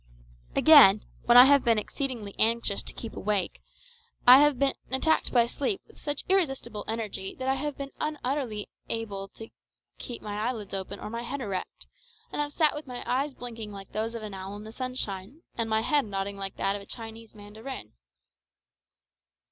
[0.55, 3.61] Again, when I have been exceedingly anxious to keep awake,
[4.25, 8.67] I have been attacked by sleep with such irresistible energy that I have been utterly
[8.89, 9.49] unable to
[9.99, 11.85] keep my eyelids open or my head erect,
[12.31, 15.43] and have sat with my eyes blinking like those of an owl in the sunshine,
[15.55, 17.93] and my head nodding like that of a Chinese mandarin.